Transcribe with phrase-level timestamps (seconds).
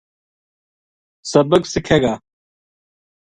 [1.31, 2.13] سبق سکھے گا